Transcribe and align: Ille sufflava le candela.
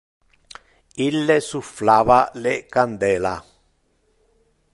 Ille 1.07 1.35
sufflava 1.49 2.17
le 2.41 2.57
candela. 2.77 3.37